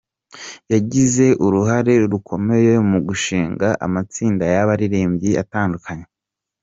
[0.73, 6.05] Yagize uruhare rukomeye mu gushinga amatsinda y’abaririmbyi atandukanye.